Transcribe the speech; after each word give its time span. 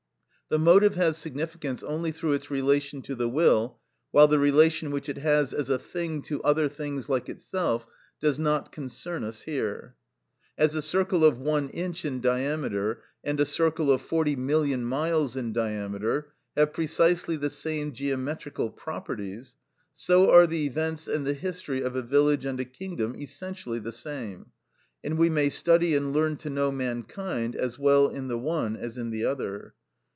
The 0.53 0.59
motive 0.59 0.95
has 0.95 1.17
significance 1.17 1.81
only 1.81 2.11
through 2.11 2.33
its 2.33 2.51
relation 2.51 3.01
to 3.03 3.15
the 3.15 3.29
will, 3.29 3.79
while 4.11 4.27
the 4.27 4.37
relation 4.37 4.91
which 4.91 5.07
it 5.07 5.17
has 5.19 5.53
as 5.53 5.69
a 5.69 5.79
thing 5.79 6.21
to 6.23 6.43
other 6.43 6.67
things 6.67 7.07
like 7.07 7.29
itself, 7.29 7.87
does 8.19 8.37
not 8.37 8.69
concern 8.69 9.23
us 9.23 9.43
here. 9.43 9.95
As 10.57 10.75
a 10.75 10.81
circle 10.81 11.23
of 11.23 11.39
one 11.39 11.69
inch 11.69 12.03
in 12.03 12.19
diameter, 12.19 13.01
and 13.23 13.39
a 13.39 13.45
circle 13.45 13.89
of 13.93 14.01
forty 14.01 14.35
million 14.35 14.83
miles 14.83 15.37
in 15.37 15.53
diameter, 15.53 16.33
have 16.57 16.73
precisely 16.73 17.37
the 17.37 17.49
same 17.49 17.93
geometrical 17.93 18.71
properties, 18.71 19.55
so 19.93 20.29
are 20.29 20.45
the 20.47 20.65
events 20.65 21.07
and 21.07 21.25
the 21.25 21.33
history 21.33 21.81
of 21.81 21.95
a 21.95 22.01
village 22.01 22.45
and 22.45 22.59
a 22.59 22.65
kingdom 22.65 23.15
essentially 23.15 23.79
the 23.79 23.93
same; 23.93 24.47
and 25.01 25.17
we 25.17 25.29
may 25.29 25.47
study 25.47 25.95
and 25.95 26.11
learn 26.11 26.35
to 26.35 26.49
know 26.49 26.73
mankind 26.73 27.55
as 27.55 27.79
well 27.79 28.09
in 28.09 28.27
the 28.27 28.37
one 28.37 28.75
as 28.75 28.97
in 28.97 29.11
the 29.11 29.23
other. 29.23 29.73